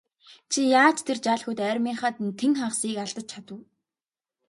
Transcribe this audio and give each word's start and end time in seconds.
Чи 0.51 0.59
яаж 0.81 0.97
тэр 1.07 1.17
жаал 1.25 1.41
хүүд 1.43 1.59
армийнхаа 1.71 2.11
тэн 2.39 2.51
хагасыг 2.59 2.97
алдаж 3.03 3.27
чадав? 3.31 3.59